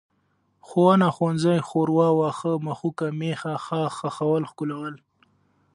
[0.67, 4.95] ښوونه، ښوونځی، ښوروا، واښه، مښوکه، مېښه، ښاخ، ښخول، ښکلول